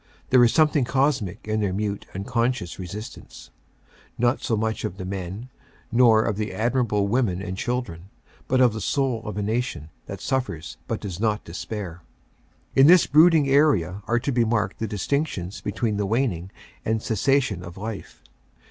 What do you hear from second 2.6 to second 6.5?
resistance, not so much of the men, nor of